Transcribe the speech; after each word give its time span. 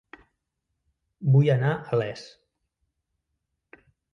Vull 1.35 1.51
anar 1.55 1.75
a 1.97 2.01
Les 2.03 2.25